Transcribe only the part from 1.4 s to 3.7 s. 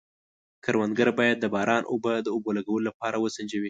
باران اوبه د اوبو لګولو لپاره وسنجوي.